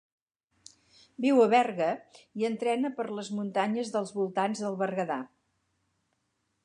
Viu 1.25 1.41
a 1.43 1.45
Berga 1.51 1.89
i 2.43 2.47
entrena 2.49 2.91
per 3.01 3.05
les 3.19 3.31
muntanyes 3.41 3.93
dels 3.97 4.15
voltants 4.17 4.63
del 4.65 4.81
Berguedà. 4.83 5.19